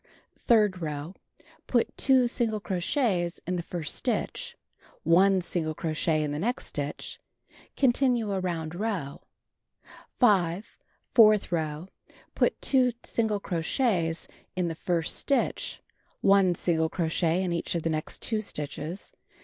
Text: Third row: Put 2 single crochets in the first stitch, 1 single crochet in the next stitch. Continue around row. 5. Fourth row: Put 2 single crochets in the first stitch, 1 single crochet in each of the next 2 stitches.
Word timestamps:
Third 0.47 0.81
row: 0.81 1.13
Put 1.67 1.95
2 1.95 2.25
single 2.25 2.59
crochets 2.59 3.39
in 3.45 3.55
the 3.55 3.61
first 3.61 3.93
stitch, 3.93 4.57
1 5.03 5.41
single 5.41 5.75
crochet 5.75 6.23
in 6.23 6.31
the 6.31 6.39
next 6.39 6.65
stitch. 6.65 7.19
Continue 7.77 8.31
around 8.31 8.73
row. 8.73 9.21
5. 10.17 10.79
Fourth 11.13 11.51
row: 11.51 11.87
Put 12.33 12.59
2 12.63 12.93
single 13.03 13.39
crochets 13.39 14.27
in 14.55 14.69
the 14.69 14.73
first 14.73 15.15
stitch, 15.17 15.83
1 16.21 16.55
single 16.55 16.89
crochet 16.89 17.43
in 17.43 17.53
each 17.53 17.75
of 17.75 17.83
the 17.83 17.91
next 17.91 18.23
2 18.23 18.41
stitches. 18.41 19.13